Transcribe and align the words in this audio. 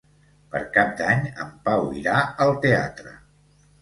Per 0.53 0.61
Cap 0.77 0.95
d'Any 1.01 1.21
en 1.45 1.53
Pau 1.67 1.85
irà 2.01 2.17
al 2.47 2.59
teatre. 2.65 3.15